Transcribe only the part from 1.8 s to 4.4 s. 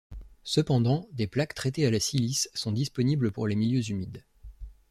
à la silice sont disponibles pour les milieux humides.